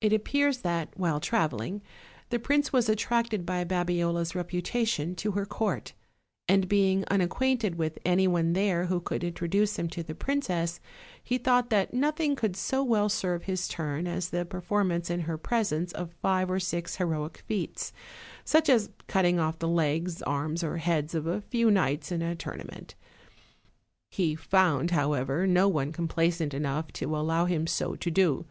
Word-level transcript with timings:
It 0.00 0.12
appears 0.12 0.58
that, 0.58 0.90
while 0.96 1.18
traveling, 1.18 1.82
the 2.30 2.38
prince 2.38 2.72
was 2.72 2.88
at 2.88 2.98
tracted 2.98 3.44
by 3.44 3.64
Babiola's 3.64 4.36
reputation 4.36 5.16
to 5.16 5.32
her 5.32 5.44
court, 5.44 5.94
and 6.46 6.68
being 6.68 7.04
unacquainted 7.10 7.74
with 7.74 7.98
any 8.04 8.28
one 8.28 8.52
there 8.52 8.84
who 8.84 9.00
could 9.00 9.24
introduce 9.24 9.76
him 9.76 9.88
to 9.88 10.04
the 10.04 10.14
princess, 10.14 10.78
he 11.20 11.38
thought 11.38 11.70
that 11.70 11.92
nothing 11.92 12.36
could 12.36 12.54
so 12.54 12.84
well 12.84 13.08
serve 13.08 13.42
his 13.46 13.66
turn 13.66 14.06
as 14.06 14.28
the 14.30 14.44
performance 14.44 15.10
in 15.10 15.22
her 15.22 15.36
presence 15.36 15.90
of 15.90 16.14
five 16.22 16.48
or 16.48 16.60
six 16.60 16.94
heroic 16.94 17.38
feats, 17.48 17.92
such 18.44 18.68
as 18.68 18.90
cutting 19.08 19.40
off 19.40 19.58
the 19.58 19.66
legs, 19.66 20.22
arms 20.22 20.62
or 20.62 20.76
heads 20.76 21.16
of 21.16 21.26
a 21.26 21.40
few 21.40 21.68
knights 21.68 22.12
in 22.12 22.22
a 22.22 22.36
tournament. 22.36 22.94
He 24.08 24.36
found, 24.36 24.92
however, 24.92 25.48
no 25.48 25.66
one 25.66 25.90
complaisant 25.90 26.54
enough 26.54 26.92
to 26.92 27.06
allow 27.16 27.46
him 27.46 27.66
so 27.66 27.96
to 27.96 28.08
do. 28.08 28.46